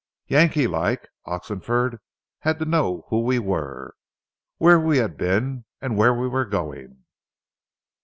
[0.31, 1.99] Yankeelike, Oxenford
[2.39, 3.93] had to know who we were,
[4.57, 7.03] where we had been, and where we were going.